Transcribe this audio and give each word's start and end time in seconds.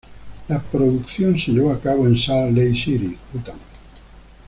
La 0.47 0.59
producción 0.59 1.37
se 1.37 1.51
llevó 1.51 1.71
a 1.71 1.79
cabo 1.79 2.07
en 2.07 2.17
Salt 2.17 2.57
Lake 2.57 2.75
City, 2.75 3.15
Utah. 3.35 3.53